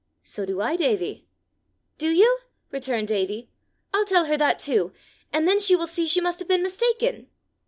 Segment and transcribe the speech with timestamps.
[0.23, 1.27] "So do I, Davie."
[1.99, 2.39] "Do you?"
[2.71, 3.51] returned Davie,
[3.93, 4.93] "I'll tell her that too,
[5.31, 7.27] and then she will see she must have been mistaken."